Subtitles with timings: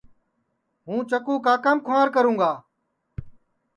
[0.85, 2.51] ہوں چکُو کاکام کُھنٚار کروں گا